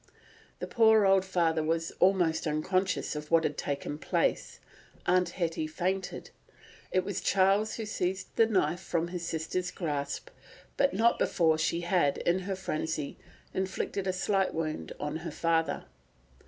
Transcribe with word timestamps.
The 0.57 0.65
poor 0.65 1.05
old 1.05 1.23
father 1.23 1.61
was 1.61 1.91
almost 1.99 2.47
unconscious 2.47 3.15
of 3.15 3.29
what 3.29 3.43
had 3.43 3.55
taken 3.55 3.99
place; 3.99 4.59
Aunt 5.05 5.29
Hetty 5.37 5.67
fainted. 5.67 6.31
It 6.91 7.03
was 7.05 7.21
Charles 7.21 7.75
who 7.75 7.85
seized 7.85 8.35
the 8.35 8.47
knife 8.47 8.79
from 8.79 9.09
his 9.09 9.23
sister's 9.27 9.69
grasp, 9.69 10.29
but 10.75 10.95
not 10.95 11.19
before 11.19 11.59
she 11.59 11.81
had, 11.81 12.17
in 12.17 12.39
her 12.39 12.55
frenzy, 12.55 13.19
inflicted 13.53 14.07
a 14.07 14.11
slight 14.11 14.55
wound 14.55 14.91
on 14.99 15.17
her 15.17 15.29
father. 15.29 15.85